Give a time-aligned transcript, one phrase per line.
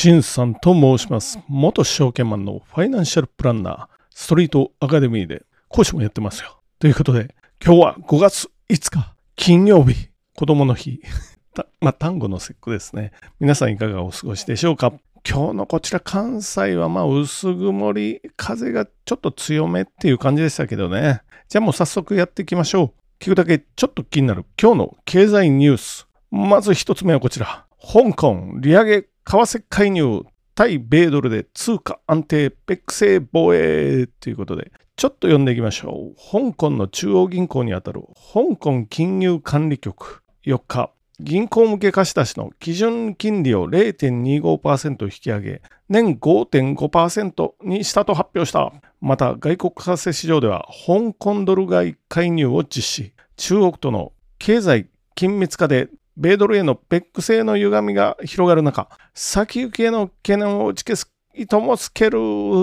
[0.00, 1.38] シンさんと申します。
[1.46, 6.58] 元証券マンのファイナンシャルプランナー、ストリートアカデミーで講師もやってますよ。
[6.78, 11.02] ということで、今日は5月5日、金曜日、子供の日。
[11.82, 13.12] まあ、単語の節句ですね。
[13.40, 14.94] 皆さんいかがお過ごしでしょうか？
[15.28, 21.20] 今日のこちら関西はまあ薄曇り、風がちょっと強めっていう感じでしたけどね。
[21.50, 23.22] じゃあもう早速やっていきましょう。
[23.22, 26.08] 聞くだけちょっと気になる今日の経済ニュース。
[26.30, 27.66] まず一つ目はこちら。
[27.82, 30.24] 香港利上げ為替介入
[30.54, 36.16] 対米ドルで通貨安定ペック制防衛ということでちょっと読んでいきましょう。
[36.30, 38.02] 香港の中央銀行にあたる
[38.34, 48.72] 香港金融管理局4日銀行向け貸し出しの基準金利を0.25%引き上げ、年5.5%にしたと発表した。
[49.02, 53.12] また、外国為替市場では、香港ドル買い介入を実施。
[53.36, 55.88] 中国との経済緊密化で、
[56.20, 62.18] 米ドルへのペック性の歪みが広がる中、先行きへの懸念を打ち消す意図もつける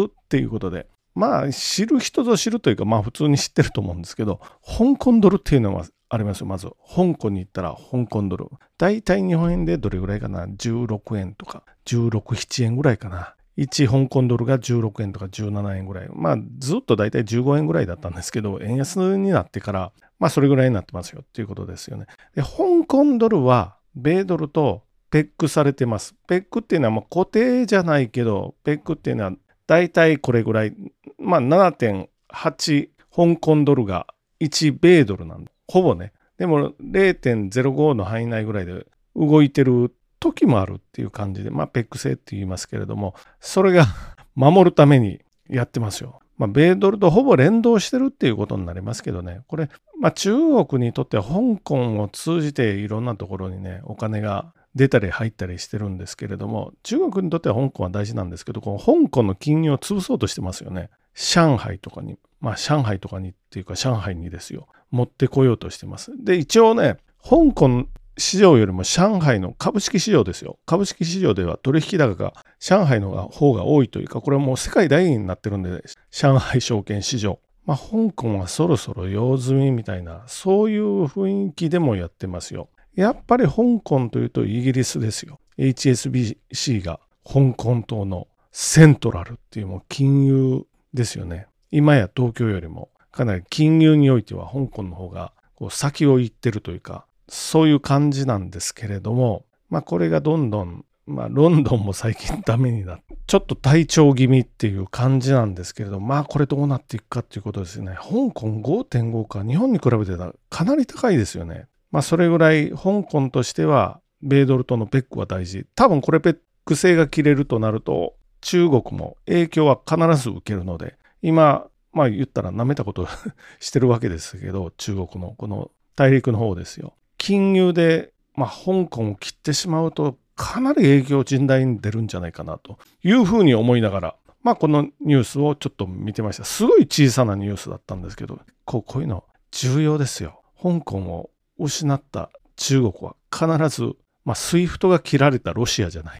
[0.07, 6.45] っていうことで、まあ、知る人ぞ知るというか、まあ普通に知ってると思うんですけど、香港ドルっていうのはありますよ。
[6.45, 8.45] まず、香港に行ったら香港ドル。
[8.77, 13.36] 大体日本円でどれぐらいかな ?16 円とか、16、7円ぐらいかな。
[13.57, 16.09] 1香港ドルが16円とか17円ぐらい。
[16.13, 22.05] まあ、ずっとだいたい15円ぐらいだったんですけど、円安になってから、まあ、それぐらいになってますよっていうことですよね。
[22.35, 26.15] で、香港ドルは、米ドルとペックされてます。
[26.27, 29.31] ペックっていうのは固定じゃないけど、ペックっていうのは
[29.65, 30.75] だいたいこれぐらい、
[31.17, 34.05] まあ7.8香港ドルが
[34.39, 36.13] 1米ドルなんで、ほぼね。
[36.37, 38.85] でも0.05の範囲内ぐらいで
[39.15, 43.85] 動いてる時もあるっていう感じで、まあ、ペック制って言いますけれども、それが
[44.35, 46.19] 守るためにやってますよ。
[46.37, 60.89] まあ、米ドルとほぼ連動してるっていうことになりますけどね、これ、まあ、中国にとっては香港を通じていろんなところにね、お金が出たり入ったりしてるんですけれども、中国にとっては香港は大事なんですけど、この香港の金融を潰そうとしてますよね。
[61.15, 64.67] 上海とかに、まあ上海とかにっていうか上海にですよ。
[64.91, 66.11] 持ってこようとしてます。
[66.23, 70.57] で、一応ね、香港市場よりも上海の株式市場ですよ。
[70.65, 77.39] 株式市場では取引高が上海の方が多いというか、これはもう世界第2になってるんで、上海証券市場。
[77.65, 82.69] まあ、香港はそろそろ用済みみたいな、そういう雰囲気でもやってますよ。
[82.95, 85.39] やっぱり香港というとイギリスですよ。
[85.57, 90.63] HSBC が香港島のセントラルっていうもう金融
[90.93, 91.47] ですよね。
[91.69, 107.93] 今や東京よりもかなり金融においては香港の方がこう先を行ってるというか、そういう感じなんですけれども、まあこれがどんどん、まあロンドンも最近ダメになって、ちょっと体調気味っていう感じなんですけれども、まあこれどうなっていくかっていうことですね。
[107.95, 110.11] 香港5.5か日本に比べて
[110.49, 111.67] かなり高いですよね。
[111.91, 115.65] まあそれぐらい香港としては米ドルとのペックは大事。
[115.75, 123.07] 多分これペック制が切れるとなると中国も影響は必ず受けるので、今まあ言ったら舐めたこと
[123.59, 126.93] してるわけですけど、中国のこの大陸の方ですよ。
[127.17, 136.45] 金融で、まあ、香港を切ってしまうと、かなり影響甚大に出るんじゃないかなというふうに思いながら、まあこのニュースをちょっと見てました。
[136.45, 140.41] すごい小さなニュースだったんですけど、こうこういうの重要ですよ。
[140.61, 143.95] 香港を失った中国は必ず、
[144.25, 146.19] まあ、 SWIFT が切られたロシアじゃない。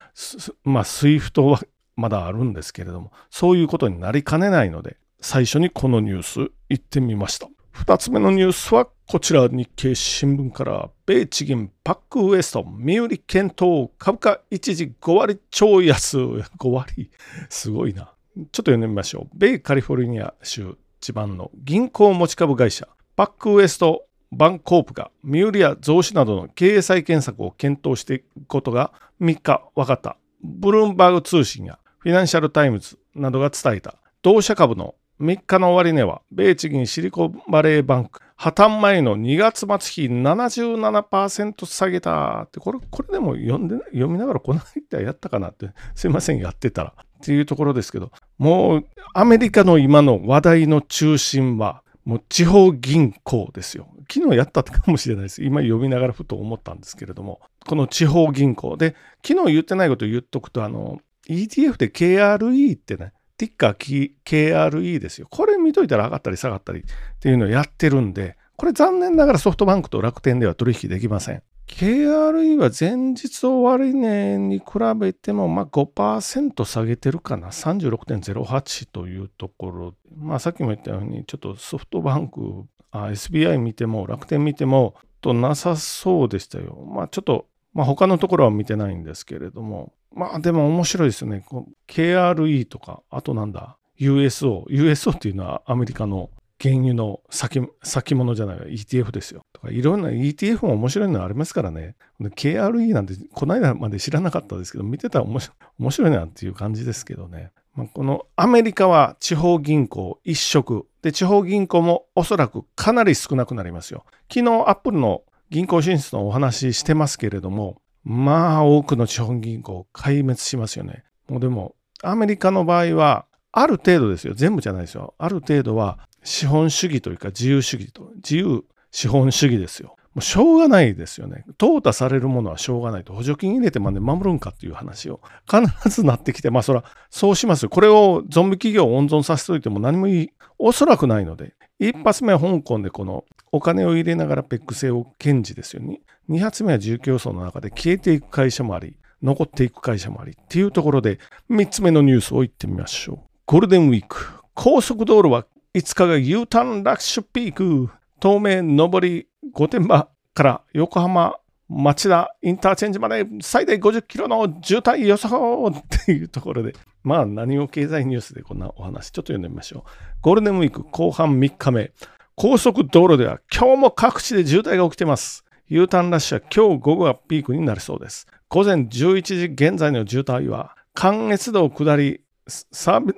[0.64, 1.62] まあ、 SWIFT は
[1.96, 7.48] まだあるんですけれども、そういうことになりかねないので、最初にこのニュース言ってみました。
[7.78, 9.48] 二つ目のニュースはこちら。
[9.48, 12.66] 日経新聞から米地銀パックウエスト。
[12.66, 16.18] 身売り検討株価一時5割超安。
[16.18, 17.12] 5割。
[17.50, 18.06] すごいな。
[18.36, 19.38] ちょっと読んでみましょう。
[19.38, 22.88] 米カリフォルニア州地盤の銀行持ち株会社。
[23.16, 30.18] パックウエストバンコープが身売りや増資などの経営再建策を検討していることが3日分かった。
[30.42, 33.96] ブルームバーグ通信やフィナンシャルタイムズなどが伝えた。
[34.24, 46.94] 同社株の3日の終値は、米地銀シリコンバレーバンク、破綻前の2月末比77%下げたって、これ、これでも読んで、読みながらこの間やったかなって、すいません、やってたら。
[46.98, 53.88] っていうところですけど、もう、アメリカの今の話題の中心は、もう地方銀行ですよ。
[54.10, 55.44] 昨日やったかもしれないです。
[55.44, 58.96] 今読みながらふと思ったんですけれども、この地方銀行で、
[59.26, 65.28] 昨日言ってないことを言っとくと、あの、ETF で KRE ってね、ティッカー KRE ですよ。
[65.30, 66.84] これ見といたら上がったり下がったりっ
[67.20, 71.44] ていうのをやってるんで、これ残念ながらソフトバンクと楽天では取引できません。
[71.68, 74.66] KRE は前日終値に比
[75.00, 77.50] べてもまあ5%下げてるかな。
[77.50, 79.94] 36.08というところ。
[80.16, 86.84] まあさっきも言ったように、ちょっとソフトバンク、SBI 見ても楽天見てもとなさそうでしたよ。
[86.92, 87.46] まあちょっと
[87.78, 91.46] まあ他のところは見てないんですけれども、まあでも面白いですよね。
[91.88, 94.66] KRE とか、あとなんだ、USO。
[94.68, 99.46] USO っていうのはアメリカの原油の先先物じゃない ETF ですよ。
[99.54, 101.96] とかいろんな ETF も面白いのありますからね。
[102.20, 107.52] KRE なんてこの間まで知らなかったですけど、見てたら面白面白いなっていう感じですけどね。
[107.76, 110.88] まあ、このアメリカは地方銀行一色。
[111.04, 114.04] で、地方銀行もおそらくかなり少なくなりますよ。
[114.34, 121.04] 昨日アップルの銀行進出のお話してますけれども、まあ多くの地方銀行壊滅しますよね。
[121.28, 124.34] もうでも、アメリカの場合は、ある程度ですよ。
[124.34, 125.16] 全部じゃないですよ。
[125.18, 129.97] ある程度は資本主義というか自由主義と、自由資本主義ですよ。
[130.18, 131.46] もうしょうがないですよね。
[131.60, 133.14] 淘汰されるものはしょうがないと。
[133.14, 137.70] 補助金入れてまで守るんかっていう話を必ずなってきて、まあそら、そうします。
[137.70, 146.02] これをゾンビ企業を温存させておいても何もいい、おそらくないので、一発目は香港でこのお金を入れながらペック製を堅持ですよね。
[146.28, 153.30] 二発目は住競争の中で消えていく会社もあり、残っていく会社もありっていうところで、三つ目のニュースを言ってみましょう。
[153.46, 154.18] ゴールデンウィーク。
[154.56, 157.92] 高速道路は5日が U ターンラッシュピーク。
[158.20, 161.40] 東名上り御殿場から横浜
[161.70, 166.74] 町田インターチェンジまで最大50キロの渋滞予想っていうところで、
[167.04, 169.90] まあ何を経済ニュースでこんなお話ちょっと読んでみましょう。
[170.22, 171.92] ゴールデンウィーク後半3日目、
[172.36, 175.44] 高速道路では今日も各地で渋滞が起きています。
[175.68, 178.28] U ターンラッシュは今日午後がピークになりそうです。
[178.48, 183.14] 午前11時現在の渋滞は関越道下りサービ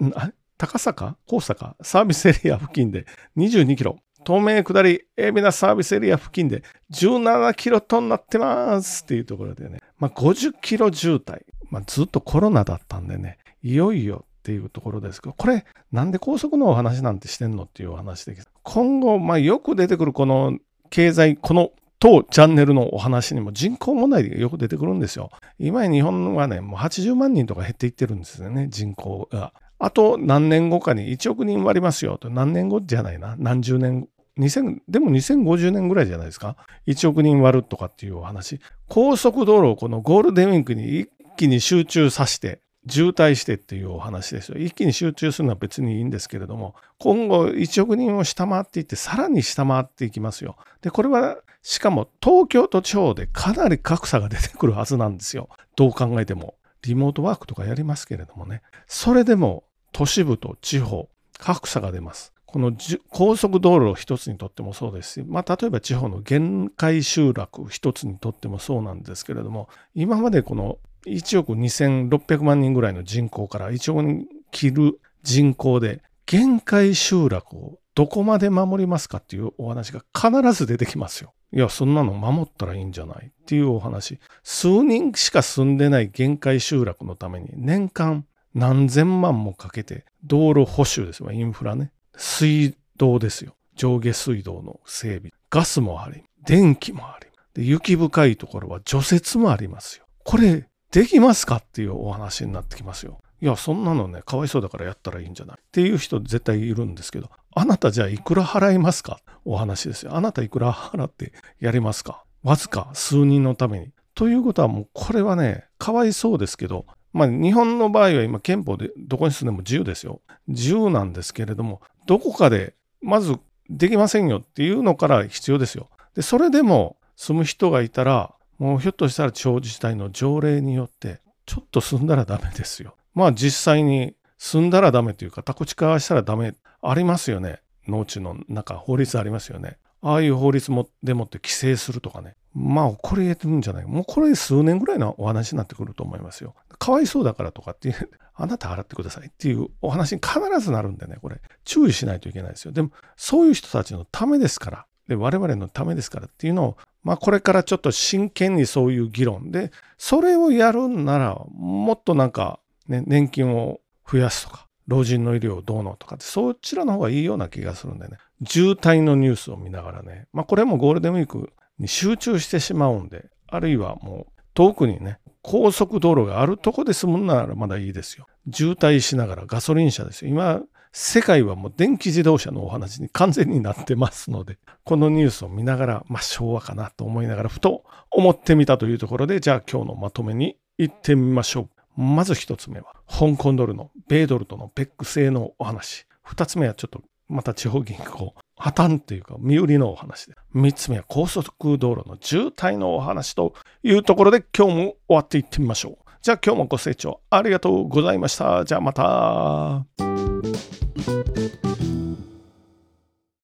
[0.58, 1.76] 高坂高坂？
[1.82, 3.06] サービスエリア付近で
[3.38, 3.98] 22キロ。
[4.26, 11.42] 東名下り、海老名サービスエリア付近で17キロとなってますっていうところでね、まあ、50キロ渋滞。
[11.70, 20.58] まあ、ずっとコロナだったんでね、いよいよっていうところですけど、これ、なんで高速のお話なんてしてんのっていうお話で、今後、まあ、よく出てくるこの
[20.90, 25.32] 経済、この当チャンネルのお話にも人口問題がよく出てくるんですよ。
[25.60, 29.54] 今日本はね、もう80万人とか減っていってるんですよね、人口が。
[29.80, 32.30] あと何年後かに1億人割りますよと。
[32.30, 33.36] 何年後じゃないな。
[33.38, 36.56] 何十年2000でも2050年ぐらいじゃないですか。
[36.88, 38.60] 1億人割るとかっていうお話。
[38.88, 44.58] 高速道路をこのゴールデンウィークに一気に集中させて、渋滞してっていうお話ですよ。
[44.58, 50.56] 一気に集中するのは別にいいんですけれども、今後1億人を下回っていって、さらに下回っていきますよ。
[50.82, 55.50] で、これはしかも東京と地方でかなり格差が出てくるはずなんですよ。
[55.76, 56.56] どう考えても。
[56.82, 58.62] リモートワークとかやりますけれどもね。
[58.88, 62.34] それでも都市部と地方、格差が出ます。
[62.46, 62.74] この
[63.10, 81.34] 高速道路一つにとってもそうですし、まあ、例えば地方の限界集落一つにとってもそうなんですけれども、今までこの1億2600万人ぐらいの人口から1億人切る人口で、限界集落をどこまで守りますかっていうお話が必ず出てきますよ。
[81.52, 84.20] いや、そんなの守ったらいいんじゃないっていうお話。
[84.44, 91.32] 数人しか住んでない限界集落のために年間何千万もかけて道路補修ですよ。
[91.32, 91.92] インフラね。
[92.18, 93.56] 水道ですよ。
[93.76, 95.32] 上下水道の整備。
[95.50, 97.28] ガスもあり、電気もあり。
[97.54, 100.06] で雪深いところは除雪もありますよ。
[100.24, 103.20] これ、できますかっていうお話になってきますよ。
[103.42, 109.20] いや、そんなのね、かわいそうだからやったらいいんじゃないっていう人絶対いるんですけど、あなたじゃあいくら払いますか？
[109.46, 110.16] お話ですよ。
[110.16, 112.24] あなたいくら払ってやりますか？
[112.44, 113.92] わずか数人のために。
[114.14, 120.22] ということはもうこれはね、かわいそうですけど、まあ、日本の場合は今憲法でどこに住んでも自由ですよ。
[120.48, 123.38] 自由なんですけれども、どこかでまず
[123.70, 125.90] できませんよっていうのから必要ですよ。
[126.16, 132.96] で、それでも住む人がいたら、もうひょっとしたら地方自治体の条例によって、ちょっと住んだらダメですよ。
[133.16, 137.62] まあ実際に住んだらダメというか、宅地化したらダメ、ありますよね。
[137.88, 139.78] 農地の中、法律ありますよね。
[140.02, 142.36] ああいう法律もでもって規制するとかね。
[142.54, 143.86] まあ、これ言えてるんじゃない？
[143.86, 146.56] もうこれ数年ぐらいのお話になってくると思いますよ。
[146.80, 152.72] かわいそうだからとかっていう、 あなた払ってくださいっていうお話に必ずなるんでね、これ、注意しないといけないですよ。
[152.72, 159.52] でも、そういう人たちのためですから、で、我々のためですからっていうのを、まあ、これからちょっと真剣にそういう議論。
[159.52, 178.28] で、それをやるんなら、もっとなんか、ね、年金を増やすとか、老人の医療をどうのとかって、そちらの方がいいような気がするんでね、渋滞のニュースを見ながらね、まあ、これもゴールデンウィークに集中してしまうんで、あるいはもう遠くにね、高速道路があるとこで住むならまだいいですよ。
[178.54, 180.30] 渋滞しながらガソリン車ですよ。
[180.30, 191.62] 今、世界はもう電気自動車のお話に完全になってますので、このニュースを見ながら、まあ昭和かなと思いながら、ふと思ってみたというところで、じゃあ今日のまとめに行ってみましょ
[191.98, 192.00] う。
[192.00, 196.06] まず一つ目は、香港ドルの米ドルとのペック製のお話。
[196.22, 200.36] 二つ目はちょっとまた地方銀行破綻っていうか、身売りのお話で。
[200.54, 206.10] 3つ目は高速道路の渋滞のお話というところで今日も終わっていってみましょう。
[206.22, 208.66] じゃあ今日もご清聴ありがとうございました。
[208.66, 209.86] じゃあまた。